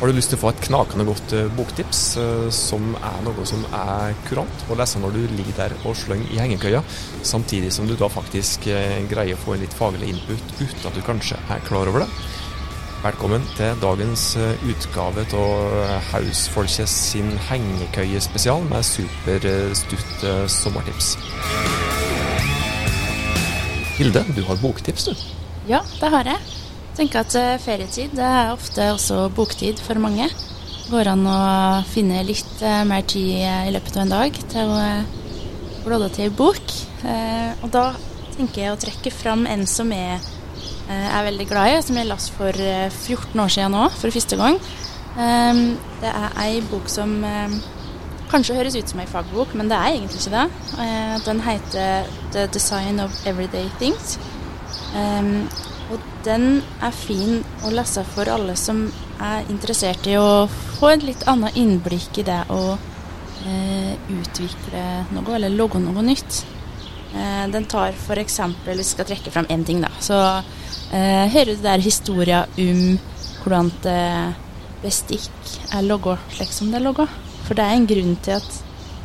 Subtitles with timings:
[0.00, 3.42] Har du lyst til å få et knakende godt eh, boktips, eh, som er noe
[3.44, 6.78] som er kurant å lese når du ligger der og slenger i hengekøya,
[7.28, 11.02] samtidig som du da faktisk eh, greier å få litt faglig input uten at du
[11.04, 12.08] kanskje er klar over det?
[13.02, 14.24] Velkommen til dagens
[14.70, 15.76] utgave av
[16.14, 21.12] Hausfolket sin hengekøyespesial med superstutt sommertips.
[24.00, 25.28] Hilde, du har boktips, du?
[25.68, 26.40] Ja, det har jeg
[27.00, 30.26] tenker at eh, ferietid det er ofte også boktid for mange.
[30.90, 31.38] Går an å
[31.88, 34.82] finne litt eh, mer tid eh, i løpet av en dag til å
[35.86, 36.74] blåde til bok.
[37.64, 37.86] Og da
[38.34, 40.18] tenker jeg å trekke fram en som jeg
[40.90, 44.58] er veldig glad i, som jeg leste for 14 år siden nå, for første gang.
[45.16, 47.14] Det er ei bok som
[48.28, 51.24] kanskje høres ut som ei fagbok, men det er egentlig ikke det.
[51.24, 54.18] Den heter 'The Design of Everyday Things'.
[55.90, 58.84] Og den er fin å lese for alle som
[59.20, 60.46] er interessert i å
[60.78, 66.44] få et litt annet innblikk i det å eh, utvikle noe, eller logge noe nytt.
[67.10, 68.38] Eh, den tar f.eks.
[68.68, 69.90] Vi skal trekke fram én ting, da.
[69.98, 70.18] Så
[70.94, 72.84] eh, hører du der historia om
[73.40, 73.72] hvordan
[74.80, 77.08] bestikk er logga slik som det er logga.
[77.48, 78.60] For det er en grunn til at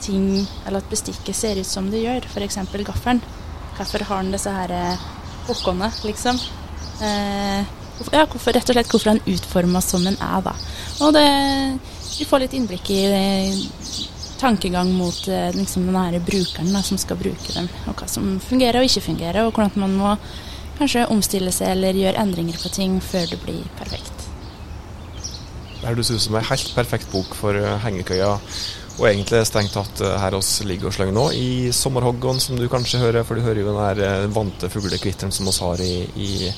[0.00, 2.62] ting, eller at bestikket ser ut som det gjør, f.eks.
[2.86, 3.20] gaffelen.
[3.76, 4.72] Hvorfor har den disse her
[5.48, 6.40] hokkene, eh, liksom?
[7.00, 7.64] Eh,
[8.12, 10.54] ja, hvorfor, rett og slett hvorfor han utforma som den er, da.
[11.04, 11.26] Og det,
[12.18, 13.60] vi får litt innblikk i eh,
[14.40, 18.38] tankegang mot eh, liksom, den her brukeren da, som skal bruke dem, og hva som
[18.44, 20.16] fungerer og ikke fungerer, og hvordan man må
[20.80, 24.29] kanskje omstille seg eller gjøre endringer på ting før det blir perfekt.
[25.80, 28.34] Det høres ut som ei helt perfekt bok for hengekøya.
[29.00, 33.00] Og egentlig strengt tatt her oss ligger og slenger nå, i sommerhoggen som du kanskje
[33.00, 36.52] hører, for du hører jo den der vante fuglekvitteren som oss har i, i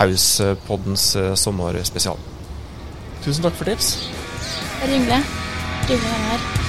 [0.00, 2.18] Hauspoddens eh, sommerspesial.
[3.24, 3.94] Tusen takk for tips.
[4.80, 5.24] Bare hyggelig.
[5.84, 6.63] Hyggelig å være her.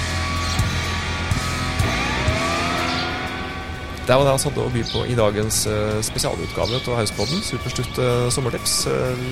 [4.05, 7.41] Det var det jeg hadde å by på i dagens eh, spesialutgave av Hauspodden.
[7.41, 8.75] Superstutt eh, sommertips.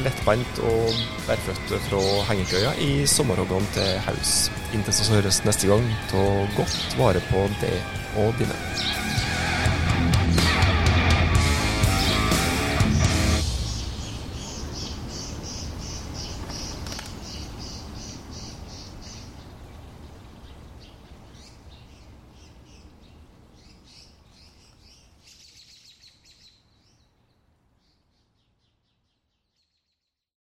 [0.01, 0.89] Lettbeint og
[1.27, 2.01] bærføtt fra
[2.31, 4.33] hengekøya i sommerhoggene til Haus.
[4.73, 6.25] Inntil så høres neste gang, ta
[6.57, 7.77] godt vare på det
[8.17, 9.02] og dine.